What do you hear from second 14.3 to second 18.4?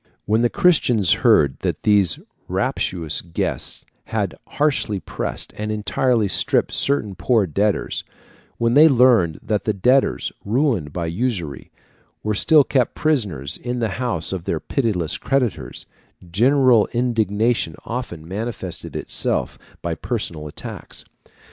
of their pitiless creditors, general indignation often